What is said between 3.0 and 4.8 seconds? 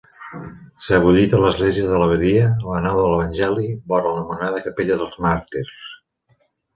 l'Evangeli, vora l'anomenada